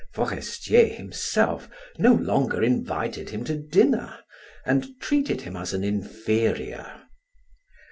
[0.15, 1.69] Forestier himself
[1.99, 4.17] no longer invited him to dinner,
[4.65, 7.03] and treated him as an inferior.